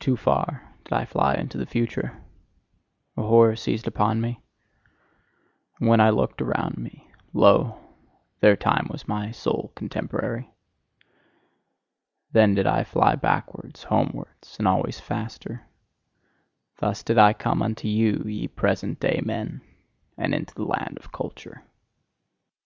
Too 0.00 0.16
far 0.16 0.74
did 0.84 0.94
I 0.94 1.04
fly 1.04 1.34
into 1.34 1.58
the 1.58 1.66
future: 1.66 2.22
a 3.18 3.22
horror 3.22 3.54
seized 3.54 3.86
upon 3.86 4.18
me. 4.18 4.40
And 5.78 5.90
when 5.90 6.00
I 6.00 6.08
looked 6.08 6.40
around 6.40 6.78
me, 6.78 7.10
lo! 7.34 7.78
there 8.40 8.56
time 8.56 8.86
was 8.90 9.06
my 9.06 9.32
sole 9.32 9.72
contemporary. 9.76 10.50
Then 12.32 12.54
did 12.54 12.66
I 12.66 12.82
fly 12.82 13.14
backwards, 13.14 13.82
homewards 13.82 14.56
and 14.58 14.66
always 14.66 15.00
faster. 15.00 15.66
Thus 16.78 17.02
did 17.02 17.18
I 17.18 17.34
come 17.34 17.60
unto 17.60 17.88
you, 17.88 18.22
ye 18.24 18.48
present 18.48 19.00
day 19.00 19.20
men, 19.22 19.60
and 20.16 20.34
into 20.34 20.54
the 20.54 20.64
land 20.64 20.96
of 20.96 21.12
culture. 21.12 21.62